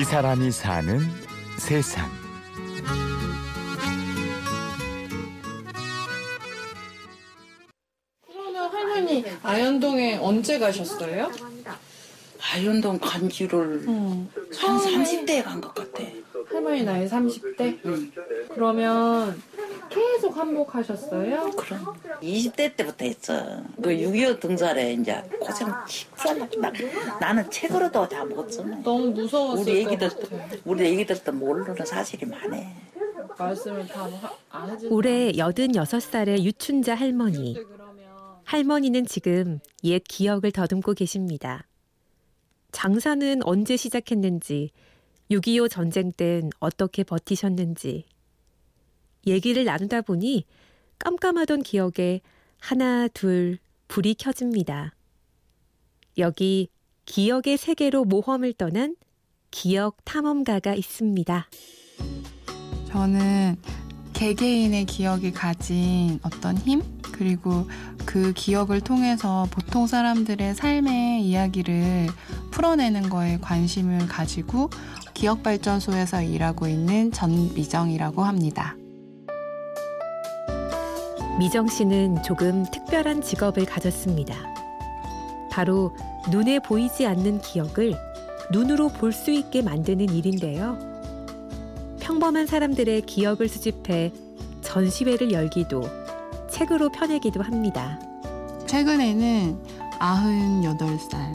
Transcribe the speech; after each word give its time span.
이 0.00 0.04
사람이 0.04 0.50
사는 0.50 0.98
세상. 1.58 2.08
그러면 8.26 8.70
할머니 8.72 9.24
아현동에 9.42 10.16
언제 10.16 10.58
가셨어요? 10.58 11.30
아현동 12.52 12.98
간지를 12.98 13.84
응. 13.86 14.28
한 14.58 14.78
30대에 14.78 15.44
간 15.44 15.60
것 15.60 15.74
같아. 15.74 16.02
할머니 16.50 16.82
나이 16.82 17.06
30대? 17.06 17.78
응. 17.84 18.10
그러면 18.54 19.40
계속 20.30 20.36
한복 20.36 20.74
하셨어요? 20.74 21.50
그럼 21.50 21.94
20대 22.22 22.76
때부터 22.76 23.04
했어. 23.04 23.62
그 23.82 23.90
6.25 23.90 24.40
등살에 24.40 24.92
이제 24.94 25.22
고생 25.40 25.68
식살났다. 25.86 26.72
나는 27.20 27.50
책으로도 27.50 28.08
다못 28.08 28.52
써. 28.52 28.62
너무 28.62 29.10
무서웠을 29.10 29.62
우리 29.62 29.84
것 29.84 29.92
애기들 29.92 30.08
같아요. 30.08 30.60
우리 30.64 30.86
애기들도 30.86 31.32
모르는 31.32 31.84
사실이 31.84 32.26
많네. 32.26 32.74
말씀을 33.36 33.86
다안 33.88 34.70
해주세요. 34.70 34.90
올해 34.92 35.32
86살의 35.32 36.42
유춘자 36.42 36.94
할머니. 36.94 37.56
할머니는 38.44 39.06
지금 39.06 39.60
옛 39.84 40.02
기억을 40.06 40.52
더듬고 40.52 40.94
계십니다. 40.94 41.66
장사는 42.72 43.40
언제 43.44 43.76
시작했는지, 43.76 44.70
6.25 45.30 45.70
전쟁 45.70 46.12
땐 46.12 46.50
어떻게 46.60 47.02
버티셨는지. 47.04 48.04
얘기를 49.26 49.64
나누다 49.64 50.02
보니 50.02 50.44
깜깜하던 50.98 51.62
기억에 51.62 52.20
하나, 52.58 53.08
둘, 53.08 53.58
불이 53.88 54.14
켜집니다. 54.14 54.94
여기 56.18 56.68
기억의 57.06 57.56
세계로 57.56 58.04
모험을 58.04 58.52
떠난 58.52 58.96
기억 59.50 60.04
탐험가가 60.04 60.74
있습니다. 60.74 61.48
저는 62.86 63.56
개개인의 64.12 64.84
기억이 64.86 65.32
가진 65.32 66.20
어떤 66.22 66.56
힘 66.58 66.82
그리고 67.12 67.66
그 68.06 68.32
기억을 68.32 68.80
통해서 68.80 69.46
보통 69.50 69.86
사람들의 69.86 70.54
삶의 70.54 71.24
이야기를 71.24 72.08
풀어내는 72.50 73.08
거에 73.08 73.38
관심을 73.38 74.06
가지고 74.06 74.70
기억발전소에서 75.14 76.22
일하고 76.22 76.66
있는 76.68 77.12
전미정이라고 77.12 78.22
합니다. 78.24 78.76
미정 81.40 81.66
씨는 81.68 82.22
조금 82.22 82.66
특별한 82.70 83.22
직업을 83.22 83.64
가졌습니다. 83.64 84.34
바로 85.50 85.96
눈에 86.30 86.58
보이지 86.58 87.06
않는 87.06 87.40
기억을 87.40 87.94
눈으로 88.52 88.88
볼 88.88 89.10
수 89.10 89.30
있게 89.30 89.62
만드는 89.62 90.10
일인데요. 90.10 90.76
평범한 91.98 92.46
사람들의 92.46 93.00
기억을 93.06 93.48
수집해 93.48 94.12
전시회를 94.60 95.32
열기도 95.32 95.82
책으로 96.50 96.90
펴내기도 96.90 97.40
합니다. 97.40 97.98
최근에는 98.66 99.58
98살 99.98 101.34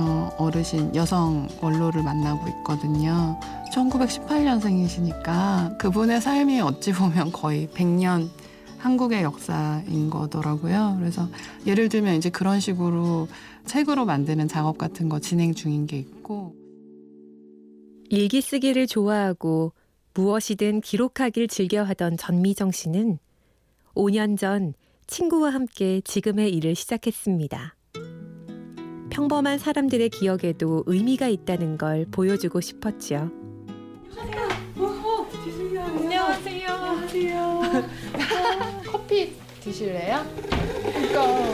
어, 0.00 0.32
어르신 0.36 0.96
여성 0.96 1.46
원로를 1.60 2.02
만나고 2.02 2.48
있거든요. 2.48 3.38
1918년생이시니까 3.72 5.78
그분의 5.78 6.22
삶이 6.22 6.60
어찌 6.60 6.92
보면 6.92 7.30
거의 7.30 7.68
100년 7.68 8.30
한국의 8.78 9.22
역사인 9.22 10.08
거더라고요. 10.10 10.96
그래서 10.98 11.28
예를 11.66 11.88
들면 11.88 12.14
이제 12.14 12.30
그런 12.30 12.60
식으로 12.60 13.28
책으로 13.66 14.04
만드는 14.04 14.48
작업 14.48 14.78
같은 14.78 15.08
거 15.08 15.18
진행 15.18 15.52
중인 15.52 15.86
게 15.86 15.98
있고 15.98 16.54
일기 18.08 18.40
쓰기를 18.40 18.86
좋아하고 18.86 19.72
무엇이든 20.14 20.80
기록하길 20.80 21.48
즐겨하던 21.48 22.16
전미정 22.16 22.72
씨는 22.72 23.18
5년 23.94 24.38
전 24.38 24.74
친구와 25.06 25.50
함께 25.50 26.00
지금의 26.02 26.52
일을 26.54 26.74
시작했습니다. 26.74 27.74
평범한 29.10 29.58
사람들의 29.58 30.10
기억에도 30.10 30.84
의미가 30.86 31.28
있다는 31.28 31.76
걸 31.76 32.06
보여주고 32.10 32.60
싶었지요. 32.60 33.30
안녕하세요. 35.86 36.68
안녕하세요. 36.68 37.60
커피 39.18 39.32
드실래요? 39.60 40.24
그러니까 40.94 41.48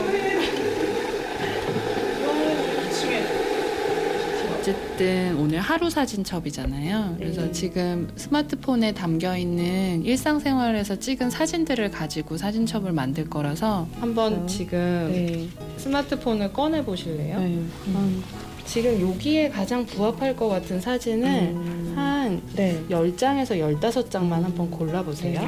어쨌든 4.59 5.37
오늘 5.37 5.59
하루 5.59 5.89
사진첩이잖아요. 5.89 7.15
그래서 7.19 7.41
네. 7.43 7.51
지금 7.51 8.11
스마트폰에 8.15 8.93
담겨 8.93 9.37
있는 9.37 10.03
일상생활에서 10.03 10.97
찍은 10.97 11.29
사진들을 11.29 11.91
가지고 11.91 12.37
사진첩을 12.37 12.91
만들 12.91 13.29
거라서 13.29 13.87
한번 13.99 14.33
그렇죠. 14.35 14.47
지금 14.57 15.09
네. 15.11 15.47
스마트폰을 15.77 16.51
꺼내 16.53 16.83
보실래요? 16.83 17.39
네, 17.39 17.59
한- 17.93 18.23
지금 18.65 18.99
여기에 18.99 19.49
가장 19.49 19.85
부합할 19.85 20.35
것 20.35 20.47
같은 20.47 20.81
사진을 20.81 21.27
음. 21.29 21.93
한 21.95 22.41
네. 22.55 22.81
10장에서 22.89 23.51
15장만 23.79 24.41
한번 24.41 24.71
골라보세요. 24.71 25.47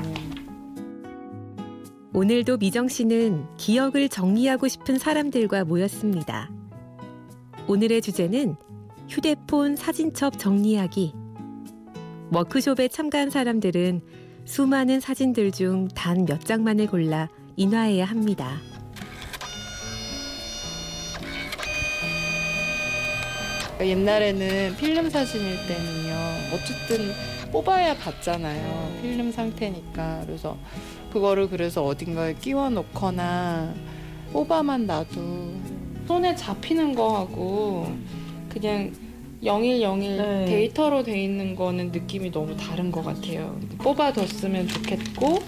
네. 2.12 2.20
오늘도 2.20 2.58
미정 2.58 2.88
씨는 2.88 3.46
기억을 3.58 4.10
정리하고 4.10 4.68
싶은 4.68 4.98
사람들과 4.98 5.66
모였습니다. 5.66 6.50
오늘의 7.68 8.02
주제는 8.02 8.56
휴대폰 9.10 9.76
사진첩 9.76 10.38
정리하기. 10.38 11.14
워크숍에 12.32 12.88
참가한 12.90 13.30
사람들은 13.30 14.02
수많은 14.46 15.00
사진들 15.00 15.52
중 15.52 15.88
단 15.94 16.26
몇 16.26 16.42
장만을 16.42 16.88
골라 16.88 17.30
인화해야 17.56 18.06
합니다. 18.06 18.58
옛날에는 23.80 24.76
필름 24.78 25.10
사진일 25.10 25.56
때는요. 25.68 26.16
어쨌든 26.54 27.12
뽑아야 27.52 27.96
봤잖아요. 27.98 28.92
필름 29.02 29.32
상태니까. 29.32 30.24
그래서 30.26 30.58
그거를 31.12 31.50
그래서 31.50 31.84
어딘가에 31.86 32.34
끼워 32.36 32.70
놓거나 32.70 33.74
뽑아만 34.34 34.86
놔도 34.86 35.54
손에 36.08 36.36
잡히는 36.36 36.96
거하고 36.96 37.88
그냥 38.50 38.92
0101 39.44 40.18
네. 40.18 40.46
데이터로 40.46 41.04
돼 41.04 41.22
있는 41.24 41.56
거는 41.56 41.92
느낌이 41.92 42.32
너무 42.32 42.56
다른 42.58 42.92
것 42.92 43.04
같아요. 43.04 43.58
뽑아뒀으면 43.80 44.68
좋겠고 44.68 45.40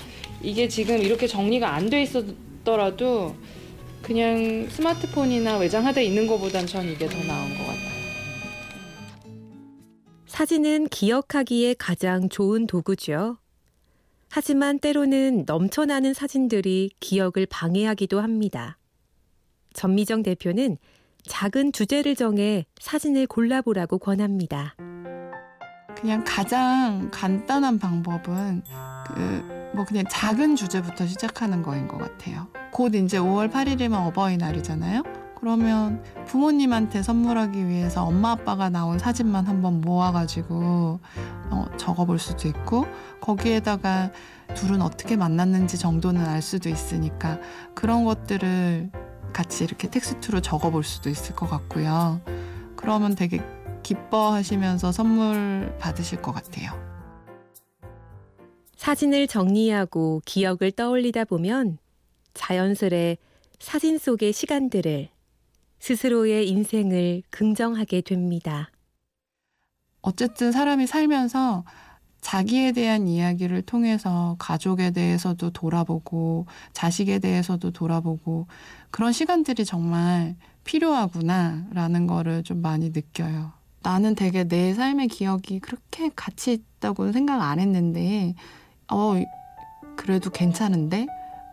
이게 0.42 0.68
지금 0.68 1.00
이렇게 1.02 1.28
정리가 1.28 1.74
안 1.74 1.90
돼 1.90 2.04
있었더라도 2.04 3.36
그냥 4.02 4.68
스마트폰이나 4.70 5.58
외장하드에 5.58 6.04
있는 6.06 6.28
것보단 6.28 6.66
전 6.68 6.86
이게 6.88 7.08
더 7.08 7.18
같아요. 7.26 7.49
사진은 10.40 10.88
기억하기에 10.88 11.74
가장 11.78 12.30
좋은 12.30 12.66
도구죠. 12.66 13.40
하지만 14.30 14.80
때로는 14.80 15.44
넘쳐나는 15.46 16.14
사진들이 16.14 16.92
기억을 17.02 17.46
방해하기도 17.50 18.22
합니다. 18.22 18.78
전미정 19.74 20.24
대표는 20.24 20.78
작은 21.28 21.74
주제를 21.74 22.16
정해 22.16 22.66
사진을 22.80 23.28
골라보라고 23.28 23.98
권합니다. 23.98 24.78
그냥 25.98 26.24
가장 26.26 27.10
간단한 27.12 27.78
방법은 27.78 28.64
그 29.08 29.60
뭐 29.74 29.86
그냥 29.86 30.04
작은 30.10 30.56
주제부터 30.56 31.06
시작하는 31.06 31.62
거인 31.62 31.88
것 31.88 31.98
같아요. 31.98 32.48
곧 32.72 32.96
이제 32.96 33.18
5월 33.18 33.52
8일이면 33.52 34.08
어버이날이잖아요. 34.08 35.04
그러면 35.40 36.04
부모님한테 36.26 37.02
선물하기 37.02 37.68
위해서 37.68 38.04
엄마 38.04 38.32
아빠가 38.32 38.70
나온 38.70 39.00
사진만 39.00 39.48
한번 39.48 39.80
모아가지고 39.82 41.00
어, 41.52 41.66
적어볼 41.78 42.20
수도 42.20 42.48
있고 42.50 42.86
거기에다가 43.22 44.12
둘은 44.56 44.82
어떻게 44.82 45.16
만났는지 45.16 45.78
정도는 45.78 46.26
알 46.26 46.42
수도 46.42 46.70
있으니까 46.70 47.40
그런 47.74 48.04
것들을 48.04 48.92
같이 49.32 49.64
이렇게 49.64 49.90
텍스트로 49.90 50.42
적어볼 50.42 50.84
수도 50.84 51.10
있을 51.10 51.36
것 51.36 51.50
같고요. 51.50 52.20
그러면 52.76 53.16
되게 53.16 53.42
기뻐하시면서 53.84 54.92
선물 54.92 55.76
받으실 55.80 56.22
것 56.22 56.34
같아요. 56.34 56.72
사진을 58.76 59.28
정리하고 59.28 60.22
기억을 60.26 60.72
떠올리다 60.72 61.26
보면 61.26 61.78
자연스레 62.34 63.18
사진 63.60 63.98
속의 63.98 64.34
시간들을 64.34 65.10
스스로의 65.80 66.50
인생을 66.50 67.24
긍정하게 67.30 68.02
됩니다. 68.02 68.72
어쨌든 70.02 70.52
사람이 70.52 70.88
살면서 70.88 71.64
자기에 72.22 72.74
대한 72.74 73.08
이야기를 73.08 73.62
통해서 73.62 74.36
가족에 74.40 74.92
대해서도 74.92 75.52
돌아보고 75.52 76.48
자식에 76.74 77.20
대해서도 77.20 77.72
돌아보고 77.72 78.48
그런 78.92 79.14
시간들이 79.14 79.66
정말 79.66 80.36
필요하구나라는 80.66 82.08
거를 82.08 82.44
좀 82.44 82.62
많이 82.62 82.90
느껴요. 82.90 83.54
나는 83.82 84.16
되게 84.16 84.44
내 84.44 84.74
삶의 84.74 85.08
기억이 85.08 85.60
그렇게 85.60 86.10
가치 86.16 86.52
있다고 86.52 87.14
생각 87.14 87.42
안 87.42 87.60
했는데, 87.60 88.36
어, 88.92 89.14
그래도 89.96 90.30
괜찮은데? 90.30 91.08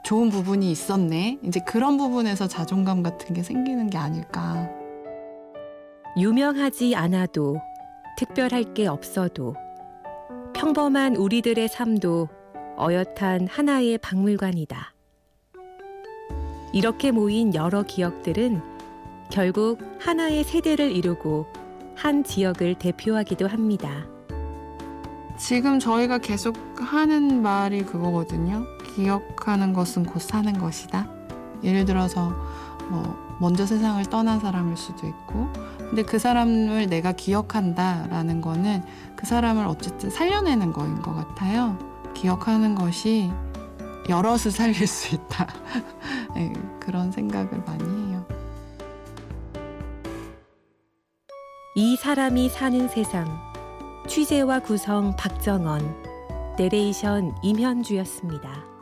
좋은 0.06 0.28
부분이 0.28 0.70
있었네. 0.70 1.40
이제 1.42 1.58
그런 1.58 1.96
부분에서 1.96 2.46
자존감 2.46 3.02
같은 3.02 3.34
게 3.34 3.42
생기는 3.42 3.90
게 3.90 3.98
아닐까. 3.98 4.70
유명하지 6.16 6.94
않아도 6.94 7.58
특별할 8.16 8.72
게 8.72 8.86
없어도 8.86 9.56
평범한 10.54 11.16
우리들의 11.16 11.66
삶도 11.66 12.28
어엿한 12.78 13.48
하나의 13.48 13.98
박물관이다. 13.98 14.94
이렇게 16.72 17.10
모인 17.10 17.52
여러 17.56 17.82
기억들은 17.82 18.62
결국 19.28 19.80
하나의 19.98 20.44
세대를 20.44 20.92
이루고 20.92 21.46
한 21.96 22.22
지역을 22.22 22.76
대표하기도 22.78 23.48
합니다. 23.48 24.06
지금 25.36 25.80
저희가 25.80 26.18
계속 26.18 26.56
하는 26.78 27.42
말이 27.42 27.82
그거거든요. 27.82 28.75
기억하는 28.96 29.74
것은 29.74 30.04
곧 30.06 30.20
사는 30.20 30.58
것이다. 30.58 31.06
예를 31.62 31.84
들어서 31.84 32.30
뭐 32.88 33.36
먼저 33.38 33.66
세상을 33.66 34.02
떠난 34.06 34.40
사람일 34.40 34.76
수도 34.76 35.06
있고 35.06 35.52
근데 35.76 36.02
그 36.02 36.18
사람을 36.18 36.86
내가 36.86 37.12
기억한다라는 37.12 38.40
거는 38.40 38.82
그 39.14 39.26
사람을 39.26 39.66
어쨌든 39.66 40.08
살려내는 40.08 40.72
거인 40.72 41.02
것 41.02 41.14
같아요. 41.14 41.78
기억하는 42.14 42.74
것이 42.74 43.30
여럿을 44.08 44.50
살릴 44.50 44.86
수 44.86 45.14
있다. 45.14 45.46
네, 46.34 46.52
그런 46.80 47.12
생각을 47.12 47.62
많이 47.66 47.84
해요. 47.84 48.24
이 51.74 51.96
사람이 51.96 52.48
사는 52.48 52.88
세상 52.88 53.26
취재와 54.08 54.60
구성 54.60 55.14
박정원 55.16 55.94
내레이션 56.56 57.34
임현주였습니다. 57.42 58.75